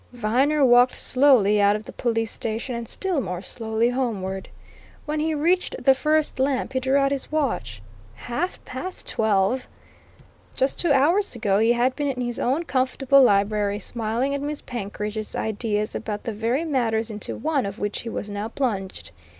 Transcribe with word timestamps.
Viner 0.13 0.65
walked 0.65 0.95
slowly 0.95 1.61
out 1.61 1.75
of 1.75 1.83
the 1.83 1.93
police 1.93 2.31
station 2.31 2.73
and 2.73 2.89
still 2.89 3.21
more 3.21 3.43
slowly 3.43 3.89
homeward. 3.91 4.49
When 5.05 5.19
he 5.19 5.35
reached 5.35 5.83
the 5.85 5.93
first 5.93 6.39
lamp, 6.39 6.73
he 6.73 6.79
drew 6.79 6.97
out 6.97 7.11
his 7.11 7.31
watch. 7.31 7.83
Half 8.15 8.65
past 8.65 9.07
twelve! 9.07 9.67
Just 10.55 10.79
two 10.79 10.91
hours 10.91 11.35
ago 11.35 11.59
he 11.59 11.73
had 11.73 11.95
been 11.95 12.07
in 12.07 12.21
his 12.21 12.39
own 12.39 12.63
comfortable 12.63 13.21
library, 13.21 13.77
smiling 13.77 14.33
at 14.33 14.41
Miss 14.41 14.63
Penkridge's 14.63 15.35
ideas 15.35 15.93
about 15.93 16.23
the 16.23 16.33
very 16.33 16.63
matters 16.65 17.11
into 17.11 17.35
one 17.35 17.67
of 17.67 17.77
which 17.77 17.99
he 18.01 18.09
was 18.09 18.27
now 18.27 18.47
plunged. 18.47 19.11